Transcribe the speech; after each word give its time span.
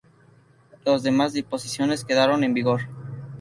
Las 0.83 1.03
demás 1.03 1.31
disposiciones 1.31 2.03
quedaron 2.03 2.43
en 2.43 2.55
vigor. 2.55 2.89